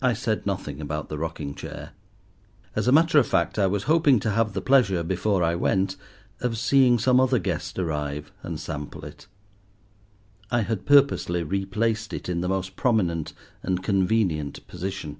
[0.00, 1.90] I said nothing about the rocking chair.
[2.76, 5.96] As a matter of fact, I was hoping to have the pleasure, before I went,
[6.40, 9.26] of seeing some other guest arrive and sample it:
[10.52, 15.16] I had purposely replaced it in the most prominent and convenient position.